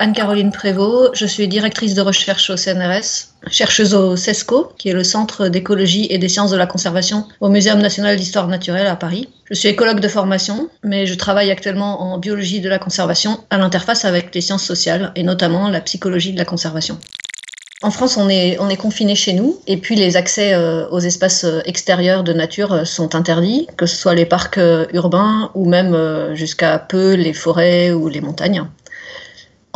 Anne-Caroline 0.00 0.52
Prévost, 0.52 1.16
je 1.16 1.26
suis 1.26 1.48
directrice 1.48 1.94
de 1.94 2.02
recherche 2.02 2.50
au 2.50 2.56
CNRS, 2.56 3.34
chercheuse 3.50 3.94
au 3.94 4.14
CESCO, 4.14 4.72
qui 4.78 4.90
est 4.90 4.92
le 4.92 5.02
Centre 5.02 5.48
d'écologie 5.48 6.06
et 6.10 6.18
des 6.18 6.28
sciences 6.28 6.52
de 6.52 6.56
la 6.56 6.68
conservation 6.68 7.26
au 7.40 7.48
Muséum 7.48 7.80
national 7.80 8.16
d'histoire 8.16 8.46
naturelle 8.46 8.86
à 8.86 8.94
Paris. 8.94 9.28
Je 9.50 9.54
suis 9.54 9.68
écologue 9.68 9.98
de 9.98 10.06
formation, 10.06 10.68
mais 10.84 11.06
je 11.06 11.14
travaille 11.14 11.50
actuellement 11.50 12.00
en 12.00 12.18
biologie 12.18 12.60
de 12.60 12.68
la 12.68 12.78
conservation 12.78 13.40
à 13.50 13.58
l'interface 13.58 14.04
avec 14.04 14.32
les 14.36 14.40
sciences 14.40 14.62
sociales 14.62 15.10
et 15.16 15.24
notamment 15.24 15.68
la 15.68 15.80
psychologie 15.80 16.32
de 16.32 16.38
la 16.38 16.44
conservation. 16.44 16.96
En 17.82 17.90
France, 17.90 18.16
on 18.16 18.28
est, 18.28 18.56
on 18.60 18.68
est 18.68 18.76
confiné 18.76 19.16
chez 19.16 19.32
nous, 19.32 19.60
et 19.66 19.76
puis 19.78 19.96
les 19.96 20.16
accès 20.16 20.54
euh, 20.54 20.88
aux 20.90 20.98
espaces 21.00 21.44
euh, 21.44 21.60
extérieurs 21.64 22.22
de 22.22 22.32
nature 22.32 22.72
euh, 22.72 22.84
sont 22.84 23.14
interdits, 23.16 23.68
que 23.76 23.86
ce 23.86 23.96
soit 23.96 24.14
les 24.14 24.26
parcs 24.26 24.60
urbains 24.92 25.50
ou 25.54 25.68
même 25.68 26.34
jusqu'à 26.34 26.78
peu 26.78 27.14
les 27.14 27.32
forêts 27.32 27.92
ou 27.92 28.08
les 28.08 28.20
montagnes 28.20 28.64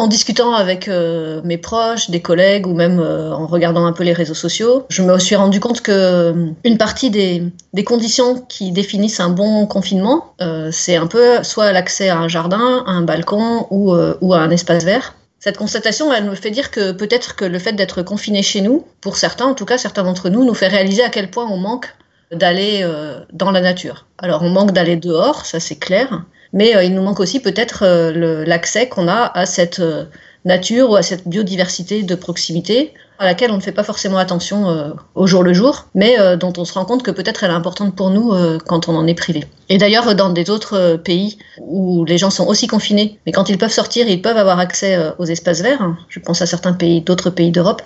en 0.02 0.08
discutant 0.08 0.52
avec 0.52 0.88
euh, 0.88 1.40
mes 1.44 1.58
proches, 1.58 2.10
des 2.10 2.20
collègues 2.20 2.66
ou 2.66 2.74
même 2.74 2.98
euh, 2.98 3.32
en 3.32 3.46
regardant 3.46 3.86
un 3.86 3.92
peu 3.92 4.02
les 4.02 4.12
réseaux 4.12 4.34
sociaux, 4.34 4.84
je 4.88 5.00
me 5.00 5.16
suis 5.20 5.36
rendu 5.36 5.60
compte 5.60 5.80
que 5.80 5.92
euh, 5.92 6.50
une 6.64 6.76
partie 6.76 7.08
des, 7.08 7.52
conditions 7.86 8.40
qui 8.48 8.72
définissent 8.72 9.20
un 9.20 9.28
bon 9.28 9.66
confinement, 9.66 10.34
c'est 10.70 10.96
un 10.96 11.06
peu 11.06 11.42
soit 11.42 11.72
l'accès 11.72 12.08
à 12.08 12.18
un 12.18 12.28
jardin, 12.28 12.84
à 12.86 12.90
un 12.90 13.02
balcon 13.02 13.66
ou, 13.70 13.94
ou 13.94 14.34
à 14.34 14.38
un 14.38 14.50
espace 14.50 14.84
vert. 14.84 15.14
Cette 15.40 15.56
constatation, 15.56 16.12
elle 16.12 16.24
me 16.24 16.34
fait 16.34 16.50
dire 16.50 16.70
que 16.70 16.92
peut-être 16.92 17.34
que 17.34 17.44
le 17.44 17.58
fait 17.58 17.72
d'être 17.72 18.02
confiné 18.02 18.42
chez 18.42 18.60
nous, 18.60 18.86
pour 19.00 19.16
certains, 19.16 19.46
en 19.46 19.54
tout 19.54 19.64
cas 19.64 19.78
certains 19.78 20.04
d'entre 20.04 20.30
nous, 20.30 20.44
nous 20.44 20.54
fait 20.54 20.68
réaliser 20.68 21.02
à 21.02 21.10
quel 21.10 21.28
point 21.28 21.46
on 21.50 21.56
manque 21.56 21.88
d'aller 22.30 22.88
dans 23.32 23.50
la 23.50 23.60
nature. 23.60 24.06
Alors 24.18 24.42
on 24.42 24.50
manque 24.50 24.72
d'aller 24.72 24.96
dehors, 24.96 25.44
ça 25.44 25.58
c'est 25.58 25.76
clair, 25.76 26.22
mais 26.52 26.76
euh, 26.76 26.84
il 26.84 26.94
nous 26.94 27.02
manque 27.02 27.20
aussi 27.20 27.40
peut-être 27.40 27.84
euh, 27.84 28.44
l'accès 28.46 28.88
qu'on 28.88 29.08
a 29.08 29.30
à 29.34 29.46
cette 29.46 29.80
euh, 29.80 30.04
nature 30.44 30.90
ou 30.90 30.96
à 30.96 31.02
cette 31.02 31.26
biodiversité 31.26 32.02
de 32.02 32.14
proximité 32.14 32.92
à 33.18 33.26
laquelle 33.26 33.52
on 33.52 33.56
ne 33.56 33.62
fait 33.62 33.72
pas 33.72 33.84
forcément 33.84 34.18
attention 34.18 34.96
au 35.14 35.28
jour 35.28 35.44
le 35.44 35.52
jour, 35.52 35.86
mais 35.94 36.16
dont 36.36 36.52
on 36.56 36.64
se 36.64 36.72
rend 36.72 36.84
compte 36.84 37.04
que 37.04 37.12
peut-être 37.12 37.44
elle 37.44 37.52
est 37.52 37.54
importante 37.54 37.94
pour 37.94 38.10
nous 38.10 38.32
quand 38.66 38.88
on 38.88 38.96
en 38.96 39.06
est 39.06 39.14
privé. 39.14 39.44
Et 39.68 39.78
d'ailleurs, 39.78 40.16
dans 40.16 40.30
des 40.30 40.50
autres 40.50 40.96
pays 40.96 41.38
où 41.60 42.04
les 42.04 42.18
gens 42.18 42.30
sont 42.30 42.48
aussi 42.48 42.66
confinés, 42.66 43.20
mais 43.24 43.30
quand 43.30 43.48
ils 43.48 43.58
peuvent 43.58 43.70
sortir, 43.70 44.08
ils 44.08 44.20
peuvent 44.20 44.38
avoir 44.38 44.58
accès 44.58 44.98
aux 45.20 45.26
espaces 45.26 45.62
verts, 45.62 45.94
je 46.08 46.18
pense 46.18 46.42
à 46.42 46.46
certains 46.46 46.72
pays, 46.72 47.00
d'autres 47.00 47.30
pays 47.30 47.52
d'Europe, 47.52 47.82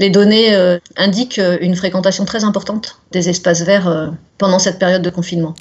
les 0.00 0.10
données 0.10 0.52
indiquent 0.96 1.40
une 1.60 1.76
fréquentation 1.76 2.24
très 2.24 2.42
importante 2.42 2.96
des 3.12 3.28
espaces 3.28 3.62
verts 3.62 4.10
pendant 4.36 4.58
cette 4.58 4.80
période 4.80 5.02
de 5.02 5.10
confinement. 5.10 5.54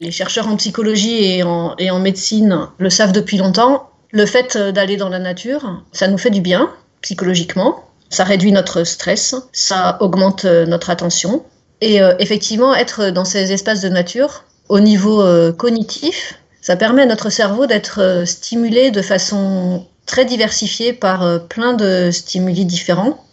Les 0.00 0.12
chercheurs 0.12 0.46
en 0.46 0.56
psychologie 0.56 1.24
et 1.24 1.42
en, 1.42 1.98
médecine 1.98 2.68
le 2.78 2.88
savent 2.88 3.12
depuis 3.12 3.36
longtemps. 3.36 3.90
Le 4.12 4.26
fait 4.26 4.56
d'aller 4.56 4.96
dans 4.96 5.08
la 5.08 5.18
nature, 5.18 5.82
ça 5.92 6.06
nous 6.06 6.18
fait 6.18 6.30
du 6.30 6.40
bien 6.40 6.70
psychologiquement. 7.02 7.84
Ça 8.08 8.24
réduit 8.24 8.52
notre 8.52 8.84
stress, 8.84 9.34
ça 9.52 9.98
augmente 10.00 10.44
notre 10.44 10.90
attention. 10.90 11.44
Et 11.80 12.00
euh, 12.00 12.14
effectivement, 12.18 12.74
être 12.74 13.10
dans 13.10 13.24
ces 13.24 13.52
espaces 13.52 13.80
de 13.80 13.88
nature, 13.88 14.44
au 14.68 14.80
niveau 14.80 15.20
euh, 15.20 15.52
cognitif, 15.52 16.38
ça 16.60 16.76
permet 16.76 17.02
à 17.02 17.06
notre 17.06 17.30
cerveau 17.30 17.66
d'être 17.66 18.00
euh, 18.00 18.24
stimulé 18.24 18.90
de 18.90 19.02
façon 19.02 19.86
très 20.06 20.24
diversifiée 20.24 20.92
par 20.92 21.46
plein 21.48 21.74
de 21.74 22.10
stimuli 22.10 22.64
différents 22.64 23.24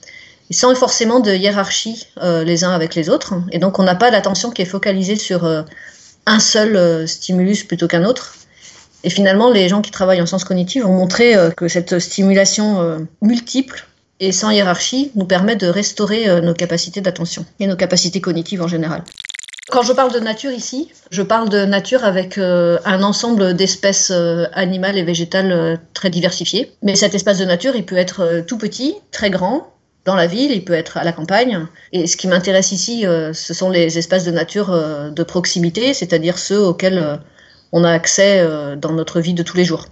sans 0.51 0.75
forcément 0.75 1.21
de 1.21 1.33
hiérarchie 1.33 2.07
les 2.21 2.65
uns 2.65 2.71
avec 2.71 2.95
les 2.95 3.09
autres. 3.09 3.33
Et 3.51 3.59
donc 3.59 3.79
on 3.79 3.83
n'a 3.83 3.95
pas 3.95 4.11
l'attention 4.11 4.51
qui 4.51 4.61
est 4.61 4.65
focalisée 4.65 5.15
sur 5.15 5.45
un 6.25 6.39
seul 6.39 6.75
euh, 6.75 7.07
stimulus 7.07 7.63
plutôt 7.63 7.87
qu'un 7.87 8.05
autre. 8.05 8.33
Et 9.03 9.09
finalement, 9.09 9.51
les 9.51 9.69
gens 9.69 9.81
qui 9.81 9.91
travaillent 9.91 10.21
en 10.21 10.25
sciences 10.25 10.43
cognitives 10.43 10.85
ont 10.85 10.93
montré 10.93 11.35
euh, 11.35 11.51
que 11.51 11.67
cette 11.67 11.99
stimulation 11.99 12.81
euh, 12.81 12.97
multiple 13.21 13.87
et 14.19 14.31
sans 14.31 14.49
hiérarchie 14.49 15.11
nous 15.15 15.25
permet 15.25 15.55
de 15.55 15.67
restaurer 15.67 16.41
nos 16.41 16.53
capacités 16.53 17.01
d'attention 17.01 17.45
et 17.59 17.67
nos 17.67 17.75
capacités 17.75 18.21
cognitives 18.21 18.61
en 18.61 18.67
général. 18.67 19.03
Quand 19.69 19.81
je 19.81 19.91
parle 19.91 20.13
de 20.13 20.19
nature 20.19 20.51
ici, 20.51 20.89
je 21.11 21.21
parle 21.21 21.49
de 21.49 21.65
nature 21.65 22.05
avec 22.05 22.37
un 22.37 23.03
ensemble 23.03 23.55
d'espèces 23.55 24.13
animales 24.53 24.97
et 24.97 25.03
végétales 25.03 25.81
très 25.93 26.09
diversifiées. 26.09 26.71
Mais 26.81 26.95
cet 26.95 27.13
espace 27.13 27.39
de 27.39 27.43
nature, 27.43 27.75
il 27.75 27.85
peut 27.85 27.97
être 27.97 28.45
tout 28.47 28.57
petit, 28.57 28.95
très 29.11 29.29
grand, 29.29 29.74
dans 30.05 30.15
la 30.15 30.27
ville, 30.27 30.51
il 30.51 30.63
peut 30.63 30.73
être 30.73 30.97
à 30.97 31.03
la 31.03 31.11
campagne. 31.11 31.65
Et 31.91 32.05
ce 32.07 32.15
qui 32.15 32.27
m'intéresse 32.27 32.71
ici, 32.71 33.05
euh, 33.05 33.33
ce 33.33 33.53
sont 33.53 33.71
les 33.71 33.97
espaces 33.97 34.23
de 34.23 34.31
nature 34.31 34.71
euh, 34.71 35.09
de 35.09 35.23
proximité, 35.23 35.93
c'est-à-dire 35.93 36.37
ceux 36.37 36.63
auxquels 36.63 36.99
euh, 36.99 37.17
on 37.71 37.83
a 37.83 37.91
accès 37.91 38.47
dans 38.77 38.93
notre 38.93 39.19
vie 39.19 39.33
de 39.33 39.43
tous 39.43 39.57
les 39.57 39.65
jours. 39.65 39.87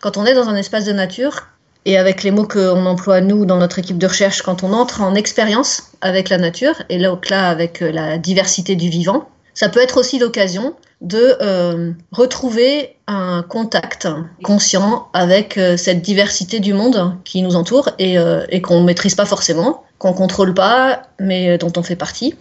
Quand 0.00 0.16
on 0.16 0.26
est 0.26 0.34
dans 0.34 0.48
un 0.48 0.54
espace 0.54 0.84
de 0.84 0.92
nature, 0.92 1.48
et 1.84 1.96
avec 1.98 2.22
les 2.22 2.30
mots 2.30 2.46
qu'on 2.46 2.86
emploie 2.86 3.20
nous 3.20 3.46
dans 3.46 3.56
notre 3.56 3.80
équipe 3.80 3.98
de 3.98 4.06
recherche, 4.06 4.42
quand 4.42 4.62
on 4.62 4.72
entre 4.72 5.00
en 5.00 5.14
expérience 5.14 5.90
avec 6.02 6.28
la 6.28 6.38
nature, 6.38 6.74
et 6.88 6.98
là, 6.98 7.18
là 7.28 7.48
avec 7.48 7.80
la 7.80 8.18
diversité 8.18 8.76
du 8.76 8.90
vivant, 8.90 9.28
ça 9.54 9.68
peut 9.68 9.80
être 9.80 9.96
aussi 9.96 10.20
l'occasion 10.20 10.74
de 11.00 11.36
euh, 11.42 11.92
retrouver 12.10 12.96
un 13.06 13.44
contact 13.46 14.08
conscient 14.42 15.08
avec 15.12 15.58
euh, 15.58 15.76
cette 15.76 16.00
diversité 16.00 16.58
du 16.58 16.72
monde 16.72 17.16
qui 17.24 17.42
nous 17.42 17.54
entoure 17.54 17.90
et, 17.98 18.18
euh, 18.18 18.46
et 18.48 18.62
qu'on 18.62 18.80
ne 18.80 18.86
maîtrise 18.86 19.14
pas 19.14 19.26
forcément, 19.26 19.84
qu'on 19.98 20.12
ne 20.12 20.16
contrôle 20.16 20.54
pas, 20.54 21.02
mais 21.20 21.58
dont 21.58 21.72
on 21.76 21.82
fait 21.82 21.96
partie. 21.96 22.34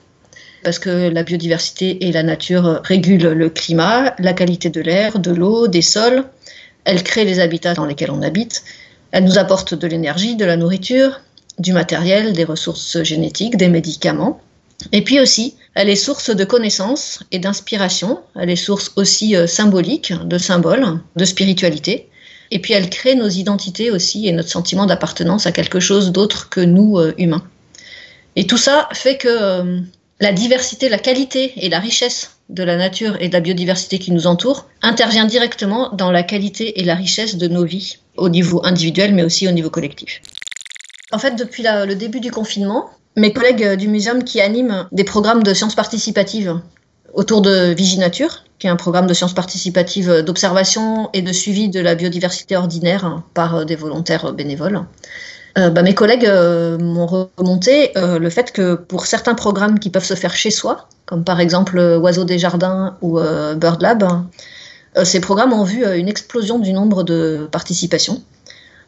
Parce 0.63 0.79
que 0.79 1.09
la 1.09 1.23
biodiversité 1.23 2.07
et 2.07 2.11
la 2.11 2.23
nature 2.23 2.81
régulent 2.83 3.33
le 3.33 3.49
climat, 3.49 4.16
la 4.17 4.33
qualité 4.33 4.69
de 4.69 4.81
l'air, 4.81 5.19
de 5.19 5.31
l'eau, 5.31 5.67
des 5.67 5.83
sols. 5.83 6.23
Elles 6.85 7.03
créent 7.03 7.25
les 7.25 7.39
habitats 7.39 7.73
dans 7.73 7.85
lesquels 7.85 8.09
on 8.09 8.22
habite. 8.22 8.63
Elles 9.11 9.25
nous 9.25 9.37
apportent 9.37 9.75
de 9.75 9.85
l'énergie, 9.85 10.35
de 10.35 10.45
la 10.45 10.57
nourriture, 10.57 11.22
du 11.59 11.72
matériel, 11.72 12.33
des 12.33 12.45
ressources 12.45 13.03
génétiques, 13.03 13.57
des 13.57 13.67
médicaments. 13.67 14.39
Et 14.91 15.03
puis 15.03 15.19
aussi, 15.19 15.56
elle 15.74 15.90
est 15.90 15.96
source 15.96 16.30
de 16.30 16.44
connaissances 16.44 17.19
et 17.31 17.40
d'inspiration. 17.40 18.22
Elle 18.40 18.50
est 18.50 18.56
source 18.56 18.91
aussi 18.96 19.36
euh, 19.36 19.47
symbolique, 19.47 20.13
de 20.25 20.38
symboles, 20.38 21.00
de 21.16 21.25
spiritualité. 21.25 22.09
Et 22.52 22.59
puis 22.59 22.74
elle 22.74 22.90
crée 22.90 23.16
nos 23.16 23.28
identités 23.28 23.91
aussi 23.91 24.28
et 24.28 24.31
notre 24.31 24.50
sentiment 24.50 24.85
d'appartenance 24.85 25.46
à 25.46 25.52
quelque 25.52 25.80
chose 25.80 26.12
d'autre 26.12 26.50
que 26.50 26.62
nous, 26.62 26.97
euh, 26.97 27.14
humains. 27.18 27.44
Et 28.35 28.47
tout 28.47 28.58
ça 28.58 28.88
fait 28.94 29.18
que 29.18 29.28
euh, 29.28 29.81
la 30.19 30.31
diversité, 30.31 30.88
la 30.88 31.00
qualité 31.00 31.53
et 31.58 31.69
la 31.69 31.80
richesse 31.80 32.38
de 32.50 32.64
la 32.64 32.78
nature 32.78 33.18
et 33.19 33.28
de 33.28 33.34
la 33.34 33.40
biodiversité 33.40 33.97
qui 33.97 34.12
nous 34.12 34.28
entoure 34.28 34.68
intervient 34.81 35.25
directement 35.25 35.90
dans 35.94 36.12
la 36.12 36.24
qualité 36.24 36.80
et 36.80 36.84
la 36.84 36.96
richesse 36.96 37.35
de 37.35 37.47
nos 37.47 37.66
vies, 37.66 37.97
au 38.16 38.30
niveau 38.30 38.64
individuel 38.64 39.16
mais 39.16 39.24
aussi 39.24 39.47
au 39.47 39.52
niveau 39.52 39.69
collectif. 39.69 40.22
En 41.12 41.18
fait, 41.18 41.35
depuis 41.35 41.64
le 41.64 41.96
début 41.96 42.19
du 42.19 42.31
confinement, 42.31 42.90
mes 43.16 43.34
collègues 43.34 43.64
euh, 43.64 43.76
du 43.76 43.88
muséum 43.88 44.24
qui 44.24 44.42
animent 44.42 44.88
des 44.92 45.03
programmes 45.03 45.44
de 45.44 45.53
sciences 45.53 45.76
participatives 45.76 46.59
autour 47.14 47.42
de 47.42 47.74
Viginature, 47.74 48.44
qui 48.59 48.68
est 48.68 48.70
un 48.70 48.76
programme 48.76 49.08
de 49.08 49.14
sciences 49.14 49.34
participatives 49.34 50.22
d'observation 50.22 51.09
et 51.14 51.22
de 51.22 51.31
suivi 51.31 51.70
de 51.70 51.80
la 51.80 51.96
biodiversité 51.96 52.58
ordinaire 52.58 53.24
par 53.34 53.56
euh, 53.56 53.64
des 53.64 53.76
volontaires 53.76 54.34
bénévoles. 54.34 54.81
Euh, 55.58 55.70
bah, 55.70 55.81
mes 55.81 55.96
collègues 55.96 56.30
m'ont 56.81 57.06
remonté 57.38 57.94
le 57.96 58.30
fait 58.30 58.52
que 58.52 58.76
pour 58.76 59.06
certains 59.06 59.36
programmes 59.36 59.80
qui 59.80 59.90
peuvent 59.90 60.03
se 60.03 60.14
faire 60.14 60.36
chez 60.36 60.52
soi, 60.52 60.90
comme 61.06 61.24
par 61.24 61.40
exemple 61.40 61.80
Oiseaux 61.80 62.26
des 62.26 62.38
Jardins 62.38 62.97
ou 63.02 63.22
Bird 63.56 63.82
Lab, 63.82 64.06
ces 65.06 65.22
programmes 65.22 65.53
ont 65.53 65.64
vu 65.64 65.86
une 65.97 66.09
explosion 66.09 66.59
du 66.59 66.74
nombre 66.74 67.03
de 67.03 67.47
participations, 67.50 68.22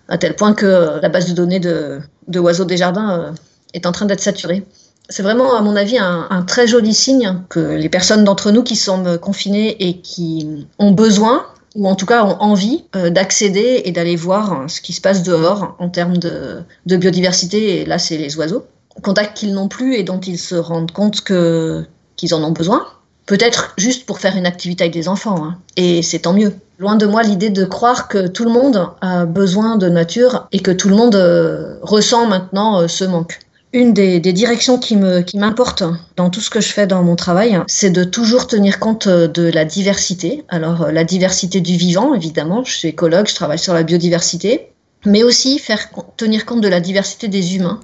à 0.10 0.18
tel 0.18 0.36
point 0.36 0.54
que 0.54 1.00
la 1.02 1.08
base 1.08 1.30
de 1.30 1.34
données 1.34 1.62
de, 1.62 2.02
de 2.28 2.40
Oiseaux 2.42 2.66
des 2.66 2.76
Jardins 2.76 3.34
est 3.78 3.86
en 3.86 3.92
train 3.92 4.06
d'être 4.06 4.22
saturé. 4.22 4.66
C'est 5.10 5.24
vraiment, 5.24 5.56
à 5.56 5.62
mon 5.62 5.76
avis, 5.78 5.98
un, 5.98 6.44
très 6.46 6.68
joli 6.68 6.94
signe 6.94 7.42
que 7.50 7.60
les 7.60 7.88
personnes 7.88 8.26
d'entre 8.26 8.52
nous 8.52 8.64
qui 8.64 8.76
sont 8.76 9.18
confinées 9.22 9.88
et 9.88 10.02
qui 10.02 10.68
ont 10.80 10.92
besoin, 10.92 11.46
ou 11.76 11.88
en 11.88 11.96
tout 11.96 12.06
cas 12.06 12.26
ont 12.26 12.42
envie, 12.42 12.84
euh, 12.96 13.10
d'accéder 13.10 13.84
et 13.86 13.92
d'aller 13.92 14.18
voir 14.18 14.70
ce 14.70 14.82
qui 14.82 14.92
se 14.92 15.00
passe 15.00 15.24
dehors 15.24 15.78
en 15.80 15.88
termes 15.88 16.18
de, 16.18 16.66
biodiversité, 16.86 17.82
et 17.82 17.86
là 17.86 18.00
c'est 18.00 18.18
les 18.18 18.36
oiseaux, 18.38 18.66
contact 19.02 19.38
qu'ils 19.38 19.54
n'ont 19.54 19.70
plus 19.70 19.96
et 19.96 20.04
dont 20.04 20.20
ils 20.20 20.40
se 20.40 20.56
rendent 20.56 20.92
compte 20.92 21.22
que 21.22 21.86
qu'ils 22.18 22.34
en 22.34 22.44
ont 22.44 22.52
besoin. 22.52 22.86
Peut-être 23.28 23.74
juste 23.78 24.06
pour 24.06 24.20
faire 24.20 24.36
une 24.36 24.46
activité 24.46 24.86
avec 24.86 24.94
des 24.94 25.08
enfants, 25.08 25.44
hein. 25.44 25.58
et 25.78 26.02
c'est 26.02 26.20
tant 26.20 26.34
mieux. 26.34 26.54
Loin 26.80 26.96
de 26.96 27.06
moi 27.06 27.24
l'idée 27.24 27.50
de 27.50 27.66
croire 27.66 28.08
que 28.08 28.28
tout 28.28 28.44
le 28.44 28.52
monde 28.52 28.90
a 29.02 29.26
besoin 29.26 29.78
de 29.78 29.90
nature 29.90 30.48
et 30.52 30.60
que 30.60 30.72
tout 30.72 30.90
le 30.90 30.96
monde 30.96 31.16
euh, 31.16 31.78
ressent 31.82 32.28
maintenant 32.28 32.82
euh, 32.82 32.88
ce 32.88 33.04
manque 33.04 33.40
une 33.74 33.94
des, 33.94 34.20
directions 34.20 34.80
qui 34.80 34.96
m'importe 34.96 35.84
dans 36.16 36.30
tout 36.30 36.40
ce 36.40 36.50
que 36.50 36.62
je 36.62 36.70
fais 36.70 36.88
dans 36.88 37.04
mon 37.04 37.16
travail, 37.16 37.60
c'est 37.68 37.90
de 37.90 38.04
toujours 38.04 38.48
tenir 38.48 38.80
compte 38.80 39.08
de 39.08 39.52
la 39.52 39.66
diversité. 39.66 40.46
Alors 40.48 40.84
euh, 40.84 40.92
la 40.92 41.04
diversité 41.04 41.60
du 41.60 41.76
vivant, 41.76 42.14
évidemment, 42.14 42.64
je 42.64 42.74
suis 42.74 42.88
écologue, 42.88 43.28
je 43.28 43.36
travaille 43.36 43.60
sur 43.60 43.74
la 43.74 43.84
biodiversité, 43.84 44.70
mais 45.06 45.24
aussi 45.24 45.60
faire 45.60 45.90
tenir 46.16 46.46
compte 46.46 46.62
de 46.62 46.68
la 46.68 46.80
diversité 46.80 47.28
des 47.28 47.56
humains. 47.56 47.82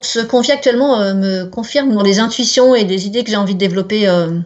Ce 0.00 0.18
qu'on 0.18 0.40
vit 0.40 0.52
actuellement 0.52 1.00
euh, 1.00 1.14
me 1.14 1.44
confirme 1.44 1.94
dans 1.94 2.02
les 2.02 2.18
intuitions 2.18 2.74
et 2.74 2.84
des 2.84 3.06
idées 3.06 3.22
que 3.22 3.30
j'ai 3.30 3.36
envie 3.36 3.54
de 3.54 3.60
développer 3.60 4.08
euh, 4.08 4.38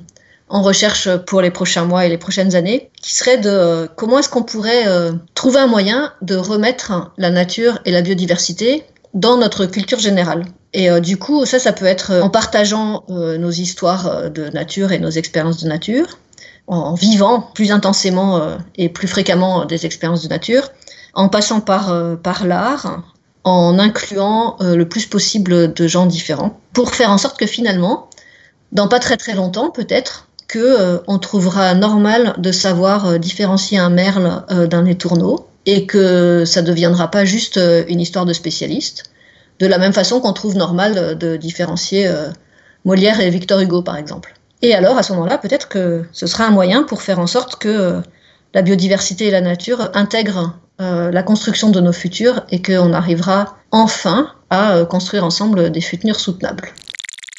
en 0.51 0.63
recherche 0.63 1.09
pour 1.27 1.41
les 1.41 1.51
prochains 1.51 1.85
mois 1.85 2.05
et 2.05 2.09
les 2.09 2.19
prochaines 2.19 2.55
années, 2.55 2.91
qui 3.01 3.15
serait 3.15 3.39
de 3.39 3.89
comment 3.97 4.19
est-ce 4.19 4.29
qu'on 4.29 4.43
pourrait 4.43 4.87
trouver 5.35 5.59
un 5.59 5.67
moyen 5.67 6.15
de 6.23 6.37
remettre 6.37 7.13
la 7.19 7.29
nature 7.29 7.81
et 7.85 7.91
la 7.91 8.01
biodiversité 8.01 8.83
dans 9.15 9.37
notre 9.37 9.67
culture 9.67 9.99
générale. 9.99 10.45
Et 10.75 11.01
du 11.01 11.17
coup, 11.17 11.47
ça, 11.47 11.59
ça 11.59 11.73
peut 11.73 11.87
être 11.87 12.13
en 12.23 12.29
partageant 12.29 13.05
nos 13.09 13.51
histoires 13.51 14.31
de 14.31 14.51
nature 14.51 14.93
et 14.93 14.99
nos 14.99 15.11
expériences 15.11 15.63
de 15.63 15.69
nature, 15.69 16.19
en 16.67 16.93
vivant 16.93 17.41
plus 17.55 17.73
intensément 17.73 18.59
et 18.77 18.91
plus 18.91 19.09
fréquemment 19.09 19.65
des 19.65 19.87
expériences 19.87 20.23
de 20.23 20.29
nature, 20.29 20.69
en 21.15 21.31
passant 21.31 21.63
par, 21.63 22.19
par 22.23 22.47
l'art, 22.47 23.03
en 23.49 23.79
incluant 23.79 24.57
euh, 24.61 24.77
le 24.77 24.89
plus 24.89 25.07
possible 25.07 25.73
de 25.73 25.87
gens 25.87 26.07
différents, 26.07 26.61
pour 26.73 26.95
faire 26.95 27.11
en 27.11 27.19
sorte 27.19 27.39
que 27.39 27.47
finalement, 27.47 28.11
dans 28.73 28.89
pas 28.89 28.99
très 28.99 29.17
très 29.17 29.35
longtemps 29.35 29.71
peut-être, 29.71 30.29
que 30.49 30.59
euh, 30.59 30.99
on 31.07 31.19
trouvera 31.19 31.75
normal 31.75 32.35
de 32.39 32.53
savoir 32.53 33.07
euh, 33.07 33.19
différencier 33.19 33.79
un 33.79 33.91
merle 33.91 34.45
d'un 34.69 34.85
étourneau 34.85 35.48
et 35.69 35.87
que 35.87 36.45
ça 36.45 36.63
ne 36.63 36.67
deviendra 36.67 37.11
pas 37.11 37.25
juste 37.25 37.61
une 37.89 38.01
histoire 38.01 38.25
de 38.25 38.33
spécialiste. 38.33 39.05
De 39.61 39.67
la 39.67 39.79
même 39.79 39.93
façon 39.93 40.21
qu'on 40.21 40.33
trouve 40.33 40.57
normal 40.57 41.19
de 41.19 41.37
différencier 41.37 42.11
Molière 42.85 43.21
et 43.21 43.29
Victor 43.29 43.61
Hugo, 43.61 43.83
par 43.83 43.97
exemple. 43.97 44.35
Et 44.63 44.75
alors, 44.75 44.97
à 44.99 45.03
ce 45.03 45.13
moment-là, 45.13 45.39
peut-être 45.39 45.69
que 45.69 46.05
ce 46.13 46.27
sera 46.27 46.45
un 46.45 46.51
moyen 46.51 46.83
pour 46.83 47.03
faire 47.03 47.19
en 47.19 47.27
sorte 47.27 47.57
que 47.57 48.01
la 48.55 48.63
biodiversité 48.63 49.27
et 49.27 49.31
la 49.31 49.41
nature 49.41 49.91
intègrent 49.95 50.59
euh, 50.81 51.11
la 51.11 51.23
construction 51.23 51.71
de 51.71 51.81
nos 51.81 51.93
futurs 51.93 52.45
et 52.51 52.63
qu'on 52.63 52.93
arrivera 52.93 53.59
enfin 53.73 54.33
à 54.51 54.77
euh, 54.77 54.85
construire 54.85 55.25
ensemble 55.25 55.71
des 55.71 55.81
futurs 55.81 56.21
soutenables. 56.21 56.69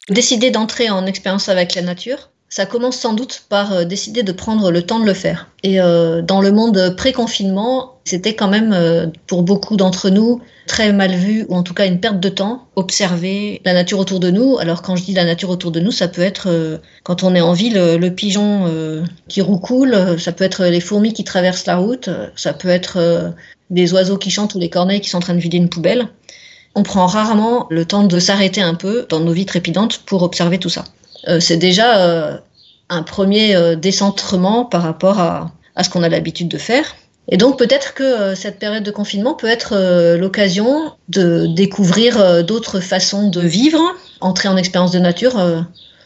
Décider 0.10 0.52
d'entrer 0.52 0.90
en 0.90 1.06
expérience 1.06 1.50
avec 1.50 1.76
la 1.76 1.82
nature, 1.82 2.30
ça 2.50 2.66
commence 2.66 2.98
sans 2.98 3.14
doute 3.14 3.44
par 3.48 3.72
euh, 3.72 3.84
décider 3.86 4.24
de 4.24 4.32
prendre 4.32 4.72
le 4.72 4.82
temps 4.82 5.00
de 5.00 5.06
le 5.06 5.14
faire. 5.14 5.50
Et 5.64 5.78
dans 5.78 6.40
le 6.42 6.52
monde 6.54 6.96
pré-confinement, 6.96 7.96
c'était 8.06 8.34
quand 8.34 8.48
même 8.48 9.12
pour 9.28 9.44
beaucoup 9.44 9.76
d'entre 9.76 10.10
nous 10.10 10.42
très 10.68 10.94
mal 10.94 11.12
vu, 11.12 11.46
ou 11.50 11.56
en 11.56 11.64
tout 11.64 11.74
cas 11.74 11.86
une 11.86 12.00
perte 12.00 12.22
de 12.22 12.30
temps, 12.30 12.68
observer 12.78 13.62
la 13.66 13.74
nature 13.74 14.00
autour 14.00 14.22
de 14.22 14.32
nous. 14.32 14.58
Alors 14.58 14.82
quand 14.82 14.96
je 14.96 15.04
dis 15.04 15.14
la 15.14 15.26
nature 15.26 15.50
autour 15.50 15.72
de 15.72 15.82
nous, 15.82 15.92
ça 15.92 16.08
peut 16.08 16.22
être 16.22 16.80
quand 17.04 17.24
on 17.24 17.36
est 17.36 17.42
en 17.42 17.52
ville, 17.52 17.74
le 17.76 18.10
pigeon 18.10 19.04
qui 19.28 19.42
roucoule, 19.42 20.18
ça 20.18 20.32
peut 20.32 20.46
être 20.46 20.64
les 20.64 20.80
fourmis 20.80 21.12
qui 21.12 21.26
traversent 21.26 21.66
la 21.66 21.76
route, 21.76 22.10
ça 22.38 22.54
peut 22.54 22.70
être 22.70 23.34
des 23.70 23.94
oiseaux 23.94 24.18
qui 24.18 24.32
chantent 24.32 24.56
ou 24.56 24.60
des 24.60 24.70
corneilles 24.70 25.02
qui 25.02 25.10
sont 25.10 25.18
en 25.18 25.22
train 25.22 25.36
de 25.36 25.42
vider 25.42 25.58
une 25.58 25.70
poubelle. 25.70 26.08
On 26.76 26.84
prend 26.84 27.06
rarement 27.06 27.68
le 27.70 27.84
temps 27.84 28.04
de 28.04 28.20
s'arrêter 28.20 28.62
un 28.62 28.76
peu 28.76 29.06
dans 29.10 29.20
nos 29.20 29.34
vies 29.34 29.46
trépidantes 29.46 30.00
pour 30.06 30.24
observer 30.24 30.58
tout 30.58 30.70
ça. 30.70 30.86
Euh, 31.28 31.40
c'est 31.40 31.58
déjà 31.58 32.00
euh, 32.00 32.38
un 32.90 33.04
premier 33.04 33.56
euh, 33.56 33.76
décentrement 33.76 34.66
par 34.66 34.84
rapport 34.84 35.20
à, 35.20 35.52
ce 35.84 35.90
qu'on 35.90 36.04
a 36.04 36.10
l'habitude 36.10 36.48
de 36.48 36.58
faire. 36.58 36.96
Et 37.32 37.38
donc 37.38 37.58
peut-être 37.58 37.94
que 37.94 38.34
cette 38.34 38.58
période 38.60 38.84
de 38.84 38.92
confinement 38.92 39.36
peut 39.36 39.48
être 39.48 40.18
l'occasion 40.18 40.92
de 41.10 41.46
découvrir 41.46 42.44
d'autres 42.44 42.80
façons 42.80 43.30
de 43.30 43.40
vivre, 43.40 43.80
entrer 44.20 44.50
en 44.50 44.58
expérience 44.58 44.92
de 44.92 45.00
nature. 45.00 45.40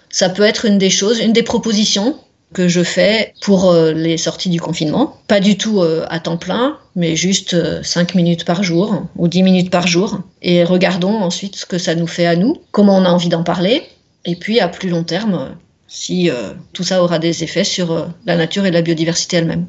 ça 0.09 0.27
peut 0.29 0.43
être 0.43 0.65
une 0.65 0.77
des 0.77 0.89
choses, 0.89 1.19
une 1.19 1.31
des 1.31 1.41
propositions 1.41 2.17
que 2.53 2.67
je 2.67 2.83
fais 2.83 3.33
pour 3.41 3.73
les 3.73 4.17
sorties 4.17 4.49
du 4.49 4.59
confinement. 4.59 5.15
Pas 5.29 5.39
du 5.39 5.57
tout 5.57 5.81
à 5.81 6.19
temps 6.19 6.37
plein, 6.37 6.77
mais 6.95 7.15
juste 7.15 7.55
5 7.83 8.11
euh, 8.11 8.17
minutes 8.17 8.45
par 8.45 8.63
jour 8.63 9.03
ou 9.15 9.27
10 9.27 9.43
minutes 9.43 9.69
par 9.69 9.87
jour. 9.87 10.19
Et 10.41 10.63
regardons 10.63 11.15
ensuite 11.15 11.55
ce 11.55 11.65
que 11.65 11.77
ça 11.77 11.95
nous 11.95 12.07
fait 12.07 12.25
à 12.25 12.35
nous, 12.35 12.57
comment 12.71 12.97
on 12.97 13.05
a 13.05 13.09
envie 13.09 13.29
d'en 13.29 13.43
parler, 13.43 13.83
et 14.25 14.35
puis 14.35 14.59
à 14.59 14.67
plus 14.67 14.89
long 14.89 15.03
terme, 15.03 15.57
si 15.87 16.29
tout 16.73 16.83
ça 16.83 17.03
aura 17.03 17.19
des 17.19 17.43
effets 17.43 17.63
sur 17.63 18.09
la 18.25 18.35
nature 18.35 18.65
et 18.65 18.71
la 18.71 18.81
biodiversité 18.81 19.37
elle-même. 19.37 19.67